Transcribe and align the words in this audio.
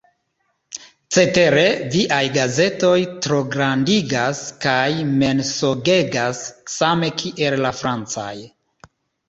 Cetere 1.17 1.65
viaj 1.95 2.21
gazetoj 2.37 2.95
trograndigas 3.27 4.41
kaj 4.65 4.89
mensogegas 5.21 6.43
same 6.79 7.15
kiel 7.23 7.61
la 7.69 7.77
francaj. 7.85 8.35